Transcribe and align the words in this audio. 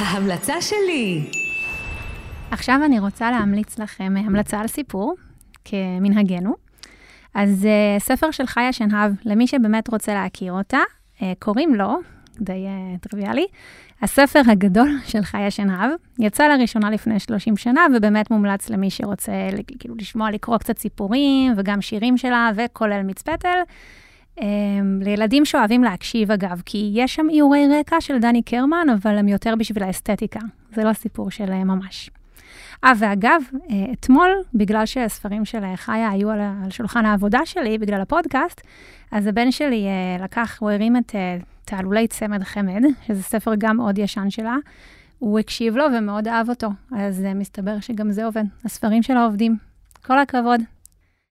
ההמלצה 0.00 0.60
שלי. 0.60 1.30
עכשיו 2.50 2.80
אני 2.84 2.98
רוצה 2.98 3.30
להמליץ 3.30 3.78
לכם 3.78 4.14
המלצה 4.16 4.60
על 4.60 4.66
סיפור, 4.66 5.14
כמנהגנו. 5.64 6.54
אז 7.34 7.64
uh, 7.64 8.02
ספר 8.02 8.30
של 8.30 8.46
חיה 8.46 8.72
שנהב, 8.72 9.12
למי 9.24 9.46
שבאמת 9.46 9.88
רוצה 9.88 10.14
להכיר 10.14 10.52
אותה, 10.52 10.78
uh, 11.16 11.22
קוראים 11.38 11.74
לו, 11.74 12.00
די 12.40 12.66
טריוויאלי, 13.00 13.46
הספר 14.02 14.40
הגדול 14.46 14.98
של 15.10 15.22
חיה 15.22 15.50
שנהב. 15.50 15.90
יצא 16.18 16.48
לראשונה 16.48 16.90
לפני 16.90 17.20
30 17.20 17.56
שנה, 17.56 17.86
ובאמת 17.96 18.30
מומלץ 18.30 18.70
למי 18.70 18.90
שרוצה 18.90 19.32
כאילו 19.78 19.94
לשמוע, 19.98 20.30
לקרוא 20.30 20.58
קצת 20.58 20.78
סיפורים, 20.78 21.52
וגם 21.56 21.80
שירים 21.80 22.16
שלה, 22.16 22.50
וכולל. 22.56 23.02
Um, 23.08 23.12
לילדים 25.00 25.44
שאוהבים 25.44 25.84
להקשיב, 25.84 26.30
אגב, 26.30 26.62
כי 26.66 26.90
יש 26.94 27.14
שם 27.14 27.26
איורי 27.30 27.66
רקע 27.80 28.00
של 28.00 28.18
דני 28.18 28.42
קרמן, 28.42 28.86
אבל 28.94 29.18
הם 29.18 29.28
יותר 29.28 29.54
בשביל 29.58 29.82
האסתטיקה. 29.82 30.40
זה 30.74 30.84
לא 30.84 30.92
סיפור 30.92 31.30
של 31.30 31.50
ממש. 31.64 32.10
אה, 32.84 32.92
ואגב, 32.98 33.42
אה, 33.70 33.92
אתמול, 33.92 34.30
בגלל 34.54 34.86
שהספרים 34.86 35.44
של 35.44 35.76
חיה 35.76 36.10
היו 36.10 36.30
על, 36.30 36.40
על 36.64 36.70
שולחן 36.70 37.06
העבודה 37.06 37.40
שלי, 37.44 37.78
בגלל 37.78 38.00
הפודקאסט, 38.00 38.60
אז 39.12 39.26
הבן 39.26 39.50
שלי 39.50 39.86
אה, 39.86 40.24
לקח, 40.24 40.58
הוא 40.60 40.70
הרים 40.70 40.96
את 40.96 41.14
תעלולי 41.64 42.06
צמד 42.08 42.42
חמד, 42.42 42.82
שזה 43.06 43.22
ספר 43.22 43.52
גם 43.58 43.76
מאוד 43.76 43.98
ישן 43.98 44.30
שלה. 44.30 44.56
הוא 45.18 45.38
הקשיב 45.38 45.76
לו 45.76 45.84
ומאוד 45.98 46.28
אהב 46.28 46.48
אותו, 46.48 46.68
אז 46.92 47.24
מסתבר 47.34 47.80
שגם 47.80 48.10
זה 48.10 48.24
עובד. 48.24 48.44
הספרים 48.64 49.02
שלה 49.02 49.24
עובדים. 49.24 49.56
כל 50.06 50.18
הכבוד. 50.18 50.60